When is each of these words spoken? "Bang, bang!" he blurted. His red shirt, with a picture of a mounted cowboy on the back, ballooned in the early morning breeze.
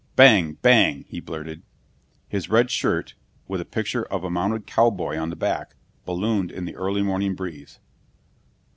"Bang, 0.15 0.53
bang!" 0.63 1.05
he 1.09 1.19
blurted. 1.19 1.61
His 2.27 2.49
red 2.49 2.71
shirt, 2.71 3.13
with 3.47 3.61
a 3.61 3.65
picture 3.65 4.01
of 4.05 4.23
a 4.23 4.31
mounted 4.31 4.65
cowboy 4.65 5.15
on 5.15 5.29
the 5.29 5.35
back, 5.35 5.75
ballooned 6.05 6.49
in 6.49 6.65
the 6.65 6.75
early 6.75 7.03
morning 7.03 7.35
breeze. 7.35 7.77